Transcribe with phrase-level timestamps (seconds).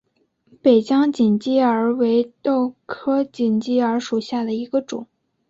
[0.63, 5.05] 北疆锦鸡儿为豆科锦鸡儿属下的一个种。